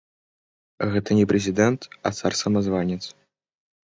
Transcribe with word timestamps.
Гэта 0.93 1.17
не 1.19 1.25
прэзідэнт, 1.33 1.81
а 2.09 2.13
цар-самазванец! 2.19 3.01